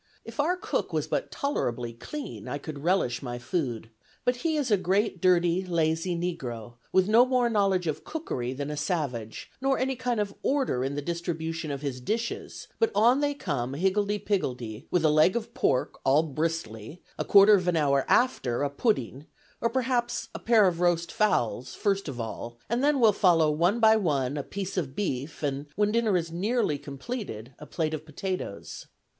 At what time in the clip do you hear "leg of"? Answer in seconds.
15.11-15.53